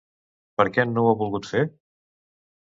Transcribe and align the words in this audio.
Per 0.61 0.65
què 0.77 0.85
no 0.93 1.03
ho 1.03 1.11
ha 1.11 1.19
volgut 1.19 1.51
fer? 1.51 1.63